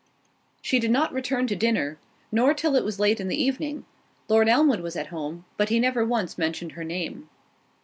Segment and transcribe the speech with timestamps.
[0.63, 1.99] She did not return to dinner,
[2.31, 3.85] nor till it was late in the evening;
[4.29, 7.29] Lord Elmwood was at home, but he never once mentioned her name.